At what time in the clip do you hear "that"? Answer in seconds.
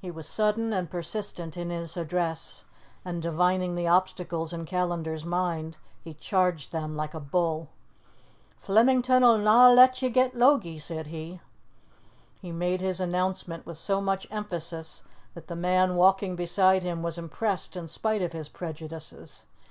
15.34-15.48